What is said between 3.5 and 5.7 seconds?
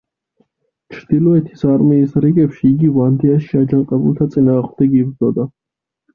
აჯანყებულთა წინააღმდეგ იბრძოდა.